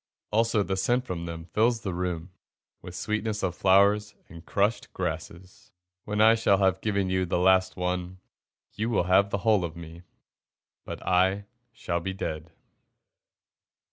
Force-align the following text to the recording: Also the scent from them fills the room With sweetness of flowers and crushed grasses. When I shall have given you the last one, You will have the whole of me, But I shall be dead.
Also 0.31 0.63
the 0.63 0.75
scent 0.77 1.05
from 1.05 1.27
them 1.27 1.45
fills 1.45 1.81
the 1.81 1.93
room 1.93 2.31
With 2.81 2.95
sweetness 2.95 3.43
of 3.43 3.53
flowers 3.55 4.15
and 4.29 4.43
crushed 4.43 4.91
grasses. 4.93 5.71
When 6.05 6.19
I 6.19 6.33
shall 6.33 6.57
have 6.57 6.81
given 6.81 7.11
you 7.11 7.23
the 7.27 7.37
last 7.37 7.77
one, 7.77 8.17
You 8.73 8.89
will 8.89 9.03
have 9.03 9.29
the 9.29 9.37
whole 9.45 9.63
of 9.63 9.75
me, 9.77 10.01
But 10.85 11.05
I 11.05 11.45
shall 11.71 11.99
be 11.99 12.13
dead. 12.13 12.51